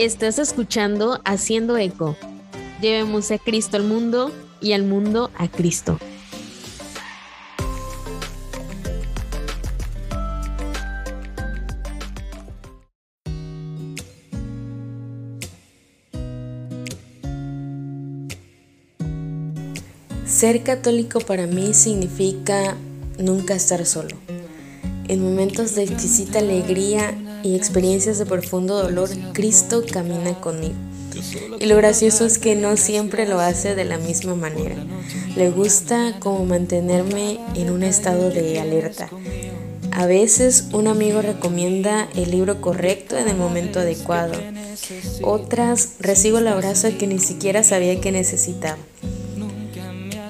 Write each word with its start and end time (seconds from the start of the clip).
Estás 0.00 0.38
escuchando 0.38 1.20
Haciendo 1.26 1.76
Eco. 1.76 2.16
Llevemos 2.80 3.30
a 3.32 3.36
Cristo 3.36 3.76
al 3.76 3.84
mundo 3.84 4.32
y 4.58 4.72
al 4.72 4.84
mundo 4.84 5.30
a 5.36 5.46
Cristo. 5.46 5.98
Ser 20.24 20.62
católico 20.62 21.20
para 21.20 21.46
mí 21.46 21.74
significa 21.74 22.74
nunca 23.18 23.54
estar 23.54 23.84
solo. 23.84 24.16
En 25.10 25.24
momentos 25.24 25.74
de 25.74 25.82
exquisita 25.82 26.38
alegría 26.38 27.12
y 27.42 27.56
experiencias 27.56 28.18
de 28.18 28.26
profundo 28.26 28.80
dolor, 28.80 29.08
Cristo 29.32 29.82
camina 29.92 30.34
conmigo. 30.40 30.76
Y 31.58 31.66
lo 31.66 31.74
gracioso 31.74 32.24
es 32.24 32.38
que 32.38 32.54
no 32.54 32.76
siempre 32.76 33.26
lo 33.26 33.40
hace 33.40 33.74
de 33.74 33.84
la 33.84 33.98
misma 33.98 34.36
manera. 34.36 34.76
Le 35.34 35.50
gusta 35.50 36.14
como 36.20 36.44
mantenerme 36.44 37.40
en 37.56 37.70
un 37.70 37.82
estado 37.82 38.30
de 38.30 38.60
alerta. 38.60 39.10
A 39.90 40.06
veces 40.06 40.68
un 40.72 40.86
amigo 40.86 41.22
recomienda 41.22 42.08
el 42.14 42.30
libro 42.30 42.60
correcto 42.60 43.18
en 43.18 43.26
el 43.26 43.36
momento 43.36 43.80
adecuado. 43.80 44.34
Otras 45.22 45.94
recibo 45.98 46.38
el 46.38 46.46
abrazo 46.46 46.86
que 46.96 47.08
ni 47.08 47.18
siquiera 47.18 47.64
sabía 47.64 48.00
que 48.00 48.12
necesitaba. 48.12 48.78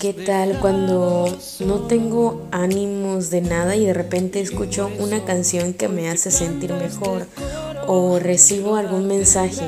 ¿Qué 0.00 0.14
tal 0.14 0.58
cuando 0.60 1.26
no 1.58 1.80
tengo 1.80 2.46
ánimos 2.52 3.28
de 3.28 3.42
nada 3.42 3.76
y 3.76 3.84
de 3.84 3.92
repente 3.92 4.40
escucho 4.40 4.90
una 4.98 5.26
canción 5.26 5.74
que 5.74 5.88
me 5.88 6.08
hace 6.08 6.30
sentir 6.30 6.72
mejor 6.72 7.26
o 7.86 8.18
recibo 8.18 8.76
algún 8.76 9.06
mensaje 9.06 9.62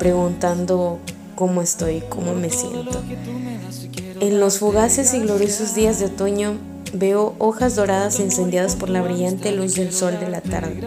preguntando 0.00 0.98
cómo 1.36 1.62
estoy, 1.62 2.02
cómo 2.08 2.34
me 2.34 2.50
siento? 2.50 3.00
En 4.18 4.40
los 4.40 4.58
fugaces 4.58 5.14
y 5.14 5.20
gloriosos 5.20 5.76
días 5.76 6.00
de 6.00 6.06
otoño 6.06 6.58
veo 6.92 7.36
hojas 7.38 7.76
doradas 7.76 8.18
incendiadas 8.18 8.74
por 8.74 8.88
la 8.88 9.02
brillante 9.02 9.52
luz 9.52 9.76
del 9.76 9.92
sol 9.92 10.18
de 10.18 10.28
la 10.28 10.40
tarde. 10.40 10.80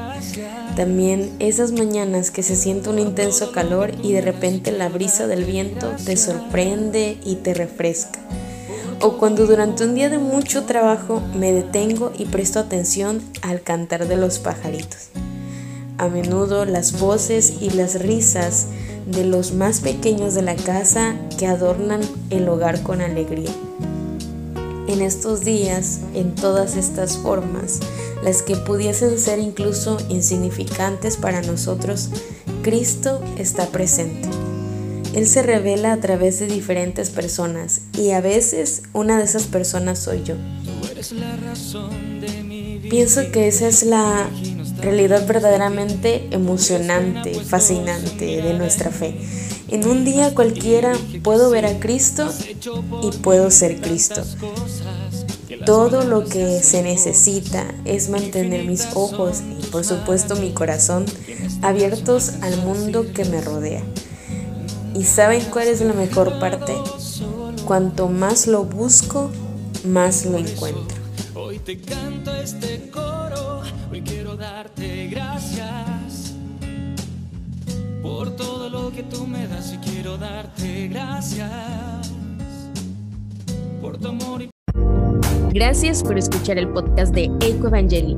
También 0.76 1.32
esas 1.40 1.72
mañanas 1.72 2.32
que 2.32 2.44
se 2.44 2.58
siente 2.58 2.90
un 2.90 3.00
intenso 3.00 3.54
calor 3.54 3.94
y 4.04 4.12
de 4.12 4.20
repente 4.20 4.74
la 4.74 4.90
brisa 4.90 5.26
del 5.26 5.46
viento 5.46 5.90
te 6.04 6.18
sorprende 6.18 7.18
y 7.24 7.36
te 7.36 7.54
refresca 7.54 8.20
o 9.04 9.18
cuando 9.18 9.46
durante 9.46 9.84
un 9.84 9.96
día 9.96 10.10
de 10.10 10.18
mucho 10.18 10.64
trabajo 10.64 11.22
me 11.36 11.52
detengo 11.52 12.14
y 12.18 12.26
presto 12.26 12.60
atención 12.60 13.22
al 13.42 13.62
cantar 13.62 14.08
de 14.08 14.16
los 14.16 14.40
pajaritos. 14.40 15.10
A 15.98 16.08
menudo 16.08 16.64
las 16.64 17.00
voces 17.00 17.56
y 17.62 17.70
las 17.72 18.02
risas 18.02 18.68
de 19.06 19.26
los 19.26 19.54
más 19.54 19.82
pequeños 19.82 20.36
de 20.36 20.42
la 20.42 20.56
casa 20.56 21.16
que 21.38 21.48
adornan 21.48 22.00
el 22.30 22.48
hogar 22.48 22.82
con 22.82 23.02
alegría. 23.02 23.52
En 24.88 25.02
estos 25.02 25.42
días, 25.42 26.00
en 26.14 26.34
todas 26.34 26.78
estas 26.78 27.18
formas, 27.18 27.82
las 28.24 28.42
que 28.42 28.56
pudiesen 28.56 29.20
ser 29.20 29.40
incluso 29.40 29.98
insignificantes 30.08 31.18
para 31.18 31.42
nosotros, 31.42 32.10
Cristo 32.62 33.22
está 33.38 33.68
presente. 33.68 34.43
Él 35.14 35.28
se 35.28 35.44
revela 35.44 35.94
a 35.94 35.98
través 35.98 36.40
de 36.40 36.48
diferentes 36.48 37.10
personas 37.10 37.82
y 37.98 38.12
a 38.12 38.22
veces 38.22 38.84
una 38.94 39.18
de 39.18 39.26
esas 39.26 39.44
personas 39.44 40.00
soy 40.00 40.24
yo. 40.24 40.36
Pienso 42.90 43.32
que 43.32 43.48
esa 43.48 43.68
es 43.68 43.84
la 43.84 44.28
realidad 44.82 45.26
verdaderamente 45.28 46.28
emocionante, 46.32 47.34
fascinante 47.36 48.42
de 48.42 48.54
nuestra 48.54 48.92
fe. 48.92 49.16
En 49.70 49.88
un 49.88 50.04
día 50.06 50.36
cualquiera 50.36 50.94
puedo 51.24 51.50
ver 51.50 51.66
a 51.66 51.80
Cristo 51.80 52.32
y 53.02 53.12
puedo 53.18 53.50
ser 53.50 53.82
Cristo. 53.82 54.22
Todo 55.66 56.04
lo 56.04 56.26
que 56.26 56.62
se 56.62 56.84
necesita 56.84 57.66
es 57.86 58.10
mantener 58.10 58.66
mis 58.66 58.88
ojos 58.96 59.42
y 59.60 59.66
por 59.68 59.86
supuesto 59.86 60.36
mi 60.36 60.52
corazón 60.52 61.06
abiertos 61.62 62.34
al 62.42 62.58
mundo 62.58 63.06
que 63.14 63.26
me 63.26 63.42
rodea. 63.42 63.84
¿Y 64.96 65.04
saben 65.04 65.44
cuál 65.52 65.68
es 65.68 65.82
la 65.82 65.94
mejor 65.94 66.40
parte? 66.40 66.76
Cuanto 67.66 68.10
más 68.10 68.48
lo 68.48 68.64
busco, 68.64 69.32
más 69.86 70.26
lo 70.26 70.38
encuentro. 70.38 70.98
Hoy 71.34 71.60
te 71.60 71.80
canto 71.80 72.32
este 72.36 72.90
coro, 72.92 73.62
hoy 73.92 74.02
quiero 74.02 74.36
darte 74.36 75.08
gracias 75.08 76.34
por 78.02 78.36
todo 78.36 78.70
lo 78.70 78.92
que 78.92 79.04
tú 79.04 79.26
me 79.26 79.48
das 79.48 79.74
y 79.74 79.78
quiero 79.78 80.18
darte 80.18 80.88
gracias 80.90 82.12
por 83.82 83.98
tu 83.98 84.10
amor 84.10 84.44
y 84.44 84.50
Gracias 85.54 86.04
por 86.04 86.18
escuchar 86.18 86.58
el 86.58 86.68
podcast 86.70 87.14
de 87.14 87.26
Eco 87.42 87.68
Evangeli. 87.68 88.18